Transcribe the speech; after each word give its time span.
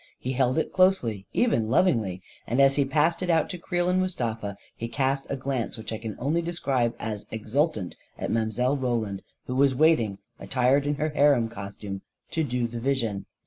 He 0.17 0.31
held 0.31 0.57
it 0.57 0.73
closely, 0.73 1.27
even 1.31 1.69
lovingly, 1.69 2.23
and 2.47 2.59
as 2.59 2.75
he 2.75 2.85
passed 2.85 3.21
it 3.21 3.29
out 3.29 3.51
to 3.51 3.59
Creel 3.59 3.87
and 3.87 3.99
Mustafa, 4.01 4.57
he 4.75 4.87
cast 4.87 5.27
a 5.29 5.35
glance 5.35 5.77
which 5.77 5.93
I 5.93 5.99
can 5.99 6.15
only 6.17 6.41
describe 6.41 6.95
as 6.97 7.27
exultant 7.29 7.95
at 8.17 8.31
Mile. 8.31 8.75
Roland, 8.77 9.21
who 9.45 9.55
was 9.55 9.75
waiting, 9.75 10.17
at 10.39 10.49
tired 10.49 10.87
in 10.87 10.95
her 10.95 11.09
harem 11.09 11.49
costume, 11.49 12.01
to 12.31 12.43
do 12.43 12.65
the 12.65 12.79
vision. 12.79 13.27